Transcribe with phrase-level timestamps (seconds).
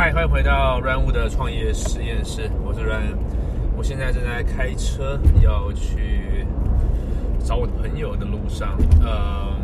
[0.00, 3.18] 嗨，欢迎回到 Run 物的创业实验室，我是 Run。
[3.76, 6.46] 我现在正在开车要去
[7.40, 9.58] 找我的朋友的路上，嗯，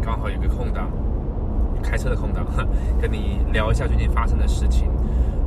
[0.00, 0.88] 刚好有个空档，
[1.82, 2.46] 开车的空档，
[3.02, 4.88] 跟你聊一下最近发生的事情。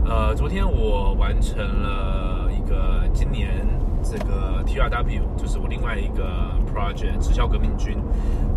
[0.04, 3.66] 呃，昨天我完成了一个今年
[4.04, 7.98] 这个 TRW，就是我另外一个 project 直销革命军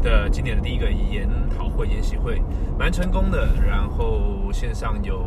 [0.03, 2.43] 的今年的第一个研讨会研习会，
[2.77, 3.47] 蛮成功的。
[3.65, 5.23] 然后线上有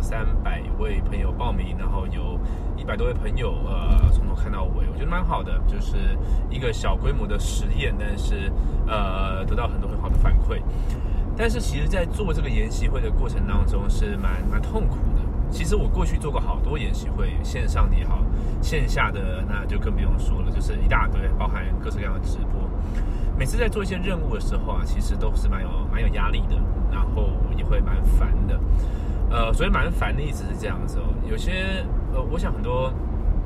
[0.00, 2.38] 三百位朋友报名，然后有
[2.76, 5.96] 一百多位朋友呃从头看到尾，我觉得蛮好的，就是
[6.48, 8.50] 一个小规模的实验，但是
[8.86, 10.60] 呃得到很多很好的反馈。
[11.36, 15.20] 但是其实，在做这个研习会的过程当中是蛮蛮痛苦的。
[15.50, 18.18] 其实我过去做过好多研习会，线上的也好，
[18.60, 22.60] 线下的那就更不用说了，就是一大堆，包含各式各样的直播。
[23.38, 26.56] 每次在做一些任务的时候啊，其实都是蛮有蛮有压力的，
[26.92, 28.60] 然后也会蛮烦的。
[29.30, 31.04] 呃，所以蛮烦的一直是这样子哦。
[31.30, 32.92] 有些呃，我想很多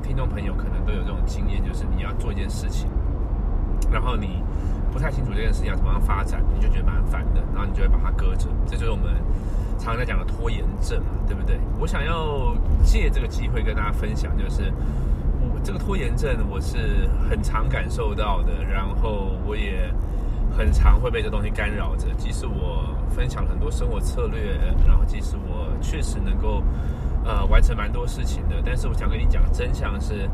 [0.01, 2.89] 听众朋友可能都有这种经验，就是你要做一件事情，
[3.91, 4.43] 然后你
[4.91, 8.47] 不太清楚这件事情要怎么样发展，你就觉得蛮烦的，然后你就会把它搁着。
[8.65, 9.13] 这就是我们
[9.77, 11.59] 常常在讲的拖延症嘛，对不对？
[11.79, 14.73] 我想要借这个机会跟大家分享，就是
[15.41, 19.93] 我这个拖延症我是很常感受到的，然后我也
[20.57, 22.07] 很常会被这东西干扰着。
[22.17, 26.63] 即使我分享很多生活策略，然后即使我确实能够
[27.23, 30.29] 呃完成蛮多事情的，但是我想跟你讲真相是，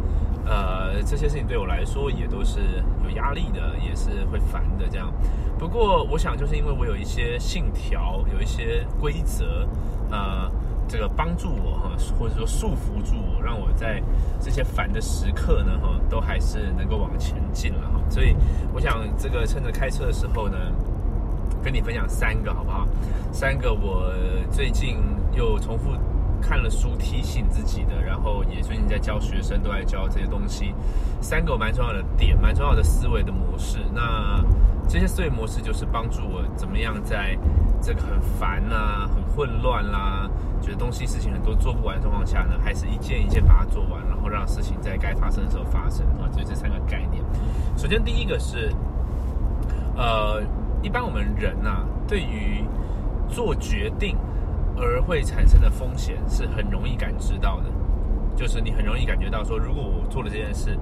[0.46, 2.60] 呃这些事情对我来说也都是
[3.04, 5.12] 有压力的，也是会烦的这样。
[5.58, 9.68] 不过我想就是因为我有一些信条，有一些规则，
[10.10, 10.52] 呃。
[10.88, 14.04] 这个帮助我哈，或者说束缚住我，让我在
[14.42, 18.02] 这些烦的时刻呢哈，都还是能够往前进了哈。
[18.10, 18.36] 所以
[18.74, 20.58] 我想这个趁着开车的时候呢，
[21.64, 22.86] 跟你分享三个好不好？
[23.32, 24.12] 三个我
[24.52, 24.98] 最近
[25.34, 25.92] 又重复
[26.42, 30.74] 看了书提醒自己的，然后也最近在教学生，都在教这些东西。
[31.22, 33.78] 三个蛮重要的点，蛮重要的思维的模式。
[33.94, 34.44] 那
[34.90, 37.38] 这些思维模式就是帮助我怎么样在
[37.82, 40.30] 这个很烦呐、很混乱啦，
[40.62, 46.28] 觉得东西事情很多做不完的状况下呢，还是一件一件把它做完，然后让事情在该发生的时候发生啊。
[46.36, 47.24] 就这三个概念。
[47.78, 48.74] 首先第一个是，
[49.96, 50.42] 呃，
[50.82, 52.66] 一般我们人呐、对于
[53.30, 54.18] 做决定
[54.82, 57.66] 而会产生的风险是很容易感知到的，
[58.36, 60.76] 就是你很容易感觉到说，如果我做了这件事，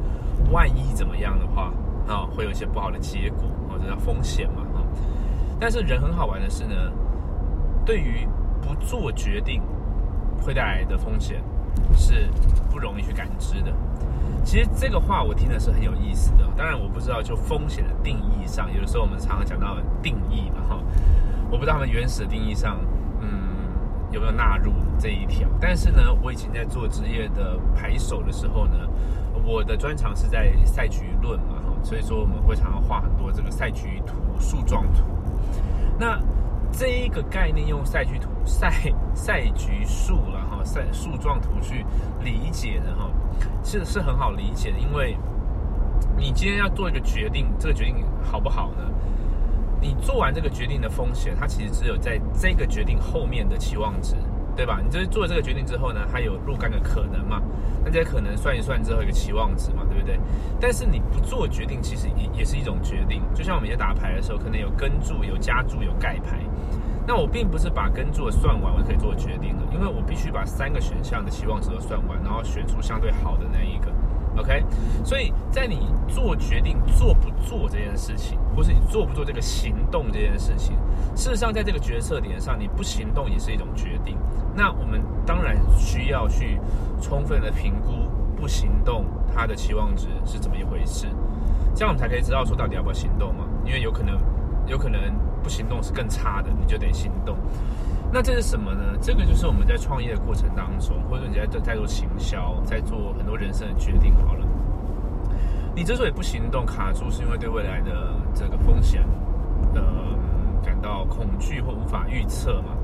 [0.49, 1.73] 万一怎么样的话，
[2.07, 4.79] 啊，会有一些不好的结果，或者叫风险嘛，啊。
[5.59, 6.73] 但是人很好玩的是呢，
[7.85, 8.25] 对于
[8.61, 9.61] 不做决定
[10.41, 11.43] 会带来的风险
[11.97, 12.29] 是
[12.71, 13.73] 不容易去感知的。
[14.45, 20.79] 其实这个话我听的是很有意思的，当然我不知道就风险的定义上，有的时候我们常常讲到定义嘛，哈，
[21.51, 22.77] 我不知道他们原始定义上，
[24.11, 25.47] 有没有纳入这一条。
[25.59, 28.87] 但是呢，我以前在做职业的牌手的时候呢，
[29.45, 35.03] 我的专长是在赛局论嘛，哈，所以说我们会常常画很多这个赛局图、树状图。
[35.99, 36.19] 那
[36.71, 38.71] 这一个概念用赛局图、 赛
[39.13, 41.85] 赛局树了哈，赛树状图去
[42.23, 43.09] 理解的哈，
[43.63, 45.17] 是是很好理解的，因为
[46.15, 48.83] 你今天要做一个决定，这个决定好不好呢？
[49.81, 54.15] 你做完这个决定的风险，它其实只有在这个决定后面的期望值，
[54.55, 54.79] 对吧？
[54.83, 57.41] 你就是做了这个决定之后呢，它有若干个可能嘛，
[57.83, 60.19] 那这些可能算一算之后一个期望值嘛，对不对？
[60.59, 63.21] 但是你不做决定，其实也也是一种决定。
[63.33, 66.39] 就像我们在打牌的时候，可能有跟注、有加注、有盖牌。
[67.07, 73.88] 那我并不是把跟注算完，我就可以做决定了，因为我必须把三个选项的期望值都算完，然后选出相对好的那一个。
[74.37, 74.63] OK，
[75.03, 80.77] 所以在你做决定做不做这件事情，或是你做不做这个行动这件事情，
[81.15, 84.17] 事实上在这个决策点上，你不行动也是一种决定。
[84.55, 86.59] 那我们当然需要去
[87.01, 91.07] 充分的评估不行动它的期望值是怎么一回事，
[91.75, 93.45] 这样我们才可以知道说到底要不要行动嘛？
[93.65, 94.17] 因为有可能，
[94.67, 95.01] 有可能
[95.43, 97.35] 不行动是更差的，你就得行动。
[98.11, 98.97] 那这是什么呢？
[98.99, 104.15] 这个就是我们在创业的过程当中，或者你在在做行销，在做很多人生的决定。
[104.25, 104.45] 好了，
[105.75, 109.05] 你之所以不行动、卡住，是因为对未来的这个风险，
[109.75, 109.81] 呃，
[110.63, 112.75] 感到恐惧或无法预测嘛。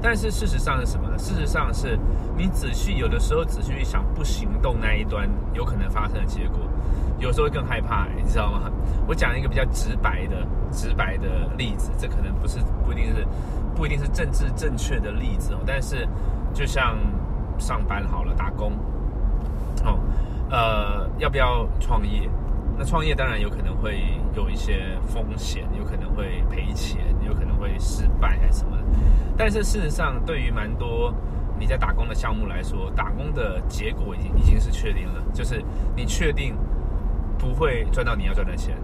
[0.00, 1.18] 但是事实上是什么呢？
[1.18, 1.98] 事实上是
[2.36, 6.60] 你仔细有的时候仔细去想不行动那一端有可能发生的结果，
[7.18, 8.70] 有时候会更害怕，你知道吗？
[9.06, 13.26] 我讲一个比较直白的、直白的例子，这可能不是不一定是
[13.74, 16.06] 不一定是政治正确的例子哦，但是
[16.54, 16.96] 就像
[17.58, 18.72] 上班好了，打工，
[19.84, 19.98] 哦，
[20.50, 22.28] 呃，要不要创业？
[22.78, 24.00] 那创业当然有可能会
[24.36, 28.82] 有一些风险，有可能会赔钱，有可能会失败还是什么的。
[29.36, 31.12] 但是事实上，对于蛮多
[31.58, 35.62] 你在打工的项目来说，打工的结果已经已经是确定了，就是
[35.94, 36.56] 你确定
[37.38, 38.76] 不会赚到你要赚的钱。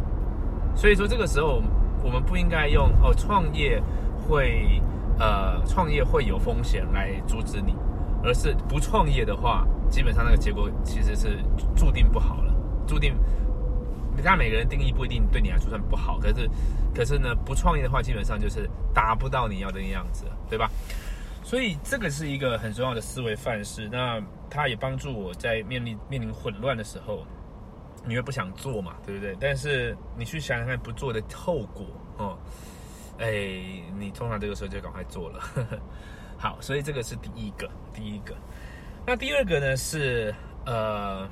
[0.75, 1.62] 所以说这个时候
[2.03, 3.82] 我们不应该用哦创业
[4.21, 4.82] 会
[5.19, 7.75] 呃创业会有风险来阻止你，
[8.23, 11.38] 而是不创业的话，基本上那个结果其实是
[11.77, 12.55] 注定不好了，
[12.87, 13.15] 注定。
[14.17, 16.49] 你看每个人定义不一定对你来说算不好，可是
[16.95, 20.71] 可是呢不创业的话，基本上就是达不到你要的样子，对吧？
[21.43, 24.19] 所以这个是一个很重要的思维范式，那
[24.49, 27.27] 它也帮助我在面临面临混乱的时候，
[28.07, 29.37] 你会不想做嘛，对不对？
[29.39, 31.85] 但是你去想想看不做的后果
[32.17, 32.39] 哦，
[33.19, 33.29] 哎，
[33.99, 35.41] 你通常这个时候就赶快做了。
[36.39, 38.35] 好，所以这个是第一个，第一个。
[39.07, 40.35] 那第二个呢是
[40.65, 41.29] 呃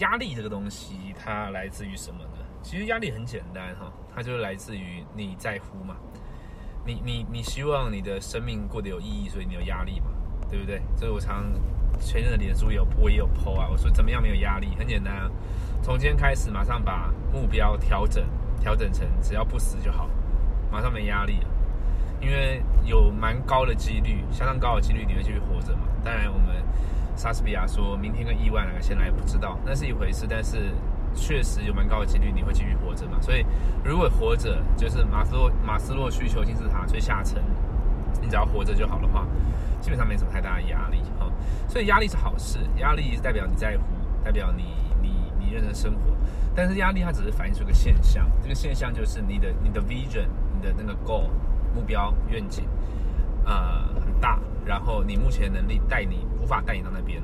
[0.00, 2.44] 压力这个东西，它来自于什么呢？
[2.62, 5.96] 其实压力很简单哈，它就是来自于你在乎嘛。
[6.84, 10.06] 你你你希望你的生命过得有意义，所以你有压力嘛，
[10.50, 10.82] 对不对？
[10.96, 11.44] 所以我常
[12.00, 14.68] 前任的脸书有我也有 PO 啊，我说怎么样没有压力？
[14.78, 15.30] 很简单啊，
[15.82, 18.26] 从今天开始马上把目标调整
[18.58, 20.08] 调整成只要不死就好，
[20.70, 21.48] 马上没压力了，
[22.20, 25.82] 因为有蛮高的几率，相当高的几率你会继续活着嘛。
[26.02, 26.49] 当然我们
[27.20, 30.70] 莎士比亚说明天跟意外哪个先来不知道，那是一回事，但是。
[31.12, 33.44] 确实有蛮高的几率你会继续活着嘛，所以
[33.82, 37.42] 如果活着就是马斯洛马斯洛需求金字塔最下层，
[38.22, 39.26] 你只要活着就好的话，
[39.80, 41.26] 基本上没什么太大的压力哈。
[41.68, 43.82] 所以压力是好事，压力代表你在乎，
[44.24, 44.66] 代表你
[45.02, 46.14] 你你认真生活。
[46.54, 51.24] 但是压力它只是反映出一个现象，这个现象就是你的你的 vision，你的那个 goal
[51.74, 52.68] 目标愿景
[53.44, 57.22] 呃很大，然后你目前能力带你无法带你到那边，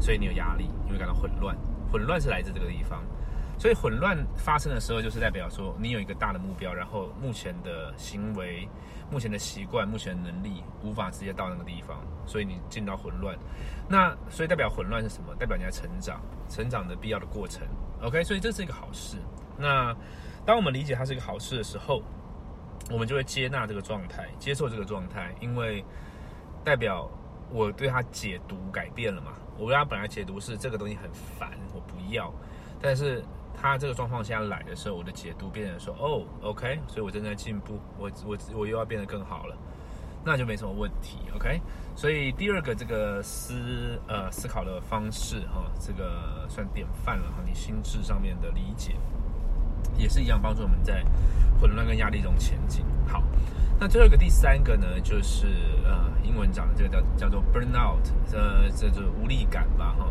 [0.00, 1.56] 所以你有压力，你会感到混乱。
[1.92, 3.02] 混乱是来自这个地方，
[3.58, 8.68] 所以混乱发生的时候，就是代表说你有一个大的目标，然后目前的行为、
[9.10, 13.36] 目前的习惯、目前的能力无法直接到那个地方，所以你进到混乱。
[13.88, 15.34] 那所以代表混乱是什么？
[15.36, 17.66] 代表你在成长，成长的必要的过程。
[18.02, 19.16] OK，所以这是一个好事。
[19.58, 19.94] 那
[20.46, 22.02] 当我们理解它是一个好事的时候，
[22.88, 25.84] 我们就会接纳这个状态，接受这个状态，因为
[26.64, 27.10] 代表
[27.52, 29.32] 我对它解读改变了嘛。
[29.58, 32.32] 我跟他本来解读是这个东西很烦，我不要。
[32.80, 33.22] 但是
[33.54, 39.54] 他这个状况下来的时候，我的解读变成说，哦，OK，所以我正在进步，我我我又要变得更好了，
[40.24, 41.60] 那就没什么问题，OK。
[41.94, 48.96] 所以第二个这个思呃思考的方式哈，这个算典范了哈，你心智上面的理解
[49.98, 51.04] 也是一样，帮助我们在
[51.60, 52.84] 混乱跟压力中前进。
[53.06, 53.22] 好。
[53.82, 55.46] 那最后一个第三个呢，就是
[55.86, 60.06] 呃，英文讲的这个叫叫做 burnout，呃，这就无力感吧，哈。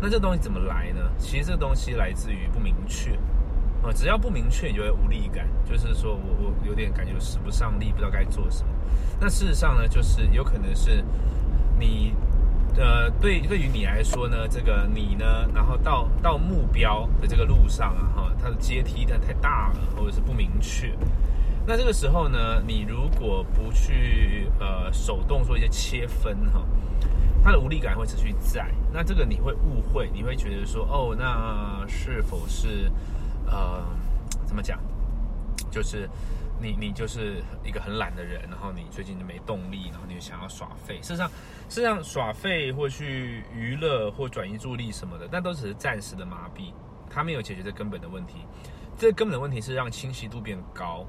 [0.00, 1.00] 那这东西怎么来呢？
[1.18, 3.12] 其实这东西来自于不明确，
[3.82, 8.70] 啊，只要不明确，你就会无力感，就是说我我有点感觉使不上力，不知道该做什么。
[9.20, 11.04] 那事实上呢，就是有可能是
[11.78, 12.14] 你，
[12.76, 20.94] 呃，对对于你来说呢，这个你呢，然后到到目标的这个路上啊，哈，它的阶梯它太大了，或者是不明确。
[21.66, 26.62] 那这个时候呢，你如果不去呃手动做一些切分哈，
[27.44, 28.68] 它的无力感会持续在。
[28.92, 32.90] 那这个你会误会，你会觉得说哦，那是否是
[33.46, 33.82] 呃
[34.44, 34.78] 怎么讲？
[35.70, 36.08] 就是
[36.62, 40.98] 你你就是一个很懒的人，然后你最近就没动力，然后你就想要耍废。
[41.02, 41.28] 事实上，
[41.68, 46.72] 事实上耍废或去娱乐或转移注意力什么的，那都只是暂时的麻痹，
[47.10, 48.46] 它没有解决这根本的问题。
[48.96, 51.04] 这根本的问题是让清晰度变高。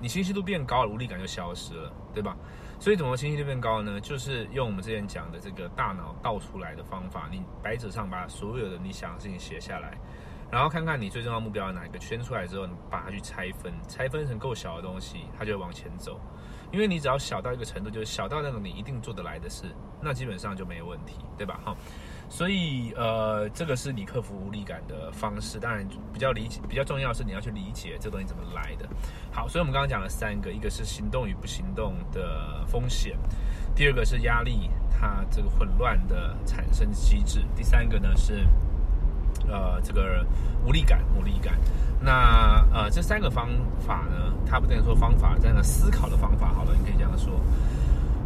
[0.00, 2.36] 你清晰度变高了，无力感就消失了，对吧？
[2.78, 4.00] 所以怎么清晰度变高呢？
[4.00, 9.98] 就是用我们之前讲的这个大脑倒出来的方法，你白纸上把所有的你想的事情写下来，
[10.50, 16.18] 然后看看你最重要目标哪一个圈出来之后，你把它去拆分，拆分成够小的东西，它就会往前走。
[16.70, 19.64] 因为你只要小到一个程度，就是小到那种你一定做得来的事，
[20.02, 21.58] 那基本上就没有问题，对吧？
[21.64, 21.74] 哈。
[22.30, 25.58] 所以，呃，这个是你克服无力感的方式。
[25.58, 28.86] 当然，比较理解、比较重要是你要去理解这东西怎么来的。
[29.32, 33.16] 好，所以我们刚刚讲了三个，一个是行动与不行动的风险，
[33.74, 38.46] 第二个是压力，它这个混乱的产生机制，第三个呢是，
[39.50, 40.24] 呃，这个
[40.64, 41.54] 无力感、无力感。
[42.00, 43.48] 那呃，这三个方
[43.80, 47.32] 法呢，它不等于说方法，这样的思考的方法，好了，你可以这样说，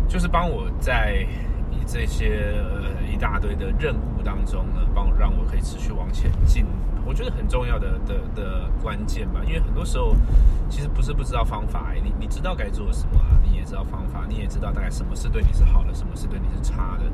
[0.09, 1.27] 就是帮我在
[1.71, 1.83] 你。
[1.85, 6.65] 这些呃一大堆的任务当中呢，帮让我可以持续往前进，
[7.05, 9.41] 我觉得很重要的的的关键吧。
[9.45, 10.15] 因为很多时候
[10.71, 17.05] 其实不是不知道方法，你你知道该做什么，你也知道方法，你也知道大概什么是对你是好的，什么是对你是差的，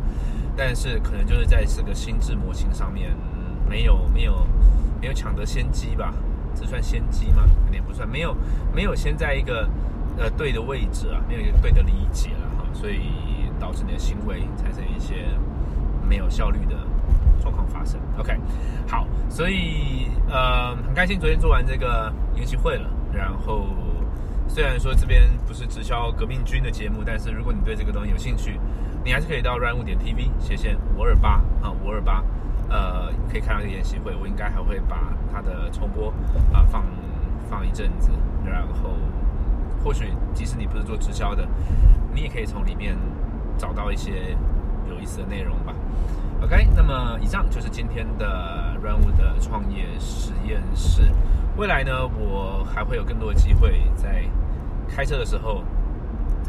[0.54, 3.16] 但是可能就是在这个心智模型上面
[3.68, 4.46] 没有没有
[5.00, 6.14] 没有抢得先机吧？
[6.54, 7.44] 这算先机吗？
[7.64, 8.36] 肯定不算，没有
[8.74, 9.68] 没有先在一个
[10.16, 13.00] 呃对的位置啊，没有一个对的理解了哈，所以。
[13.60, 15.26] 导致你的行为产生一些
[16.08, 16.76] 没有效率的
[17.42, 17.98] 状况发生。
[18.16, 18.32] OK，
[18.86, 23.66] 好，所以呃很开心昨天做完这个研习会了，然后
[24.46, 28.60] 虽然说这边不是直销革命军的节目，但是如果你对这个东西有兴趣，
[29.04, 32.22] 你还是可以到 run 五点 TV 斜线五二八啊五二八，
[32.68, 36.12] 呃可以看到这个研习会，我应该还会把它的重播
[36.52, 36.84] 啊放
[37.50, 38.10] 放一阵子，
[38.44, 38.90] 然后。
[39.84, 41.46] 或许即使你不是做直销的，
[42.12, 42.96] 你也可以从里面
[43.56, 44.36] 找到一些
[44.90, 45.72] 有意思的内容吧。
[46.42, 51.02] OK，那么以上就是今天的 Run 五的创业实验室。
[51.56, 54.24] 未来呢，我还会有更多的机会在
[54.88, 55.62] 开车的时候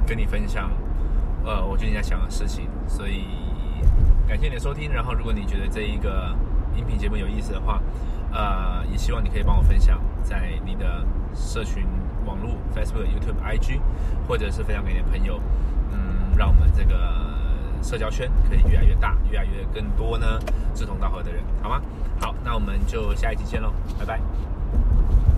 [0.07, 0.71] 跟你分享，
[1.45, 2.67] 呃，我最近在想的事情。
[2.87, 3.25] 所以
[4.29, 4.93] 感谢你的收听。
[4.93, 6.33] 然后，如果你觉得这一个
[6.77, 7.81] 音频节目有意思的话，
[8.31, 11.03] 呃，也希望你可以帮我分享在你的
[11.35, 11.83] 社群。
[12.25, 13.79] 网络、Facebook、YouTube、IG，
[14.27, 15.39] 或者是分享给你的朋友，
[15.91, 17.25] 嗯，让我们这个
[17.81, 20.37] 社交圈可以越来越大，越来越更多呢
[20.75, 21.81] 志同道合的人，好吗？
[22.19, 24.19] 好，那我们就下一集见喽，拜拜。